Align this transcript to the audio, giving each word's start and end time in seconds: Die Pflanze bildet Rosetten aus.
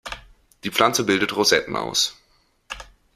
Die 0.63 0.71
Pflanze 0.71 1.03
bildet 1.05 1.35
Rosetten 1.35 1.75
aus. 1.75 2.17